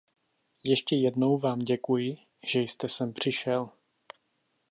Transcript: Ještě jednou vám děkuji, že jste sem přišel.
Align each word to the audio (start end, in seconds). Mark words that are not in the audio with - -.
Ještě 0.63 0.95
jednou 0.95 1.37
vám 1.37 1.59
děkuji, 1.59 2.17
že 2.47 2.59
jste 2.59 2.89
sem 2.89 3.13
přišel. 3.13 3.69